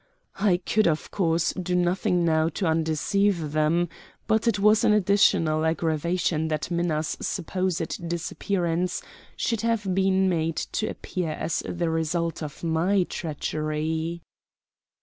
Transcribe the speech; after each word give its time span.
I 0.39 0.57
could, 0.57 0.87
of 0.87 1.11
course, 1.11 1.53
do 1.53 1.75
nothing 1.75 2.25
now 2.25 2.49
to 2.49 2.65
undeceive 2.65 3.51
them; 3.51 3.87
but 4.25 4.47
it 4.47 4.57
was 4.57 4.83
an 4.83 4.93
additional 4.93 5.63
aggravation 5.63 6.47
that 6.47 6.71
Minna's 6.71 7.15
supposed 7.21 8.07
disappearance 8.09 9.03
should 9.35 9.61
have 9.61 9.93
been 9.93 10.27
made 10.27 10.55
to 10.57 10.87
appear 10.89 11.33
as 11.33 11.61
the 11.69 11.91
result 11.91 12.41
of 12.41 12.63
my 12.63 13.03
treachery. 13.03 14.23